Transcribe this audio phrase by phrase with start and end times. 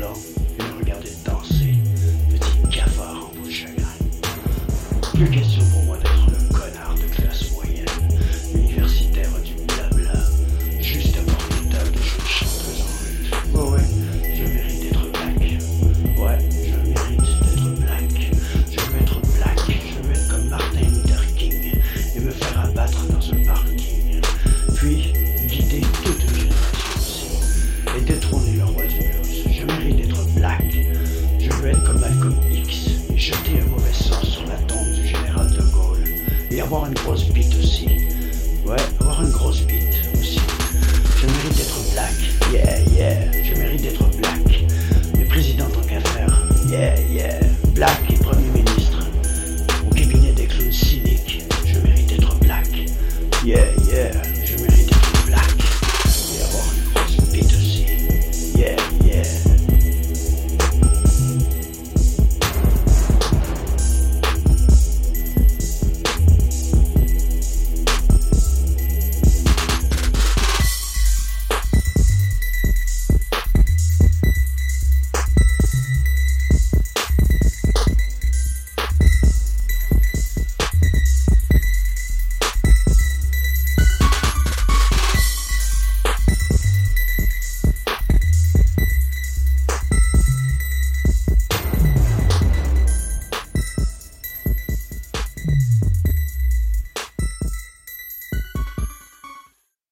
[0.00, 0.16] blancs
[0.58, 1.74] et me regarder danser,
[2.30, 3.88] petit cafard en bout de chagrin.
[5.14, 5.89] Plus question pour moi
[31.84, 36.04] comme Malcolm X et jeter un mauvais sort sur la tombe du général de Gaulle.
[36.50, 37.88] Et avoir une grosse bite aussi.
[38.66, 39.99] Ouais, avoir une grosse bite.